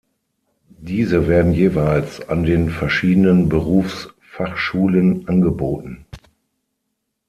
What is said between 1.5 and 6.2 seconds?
jeweils an den verschiedenen Berufsfachschulen angeboten.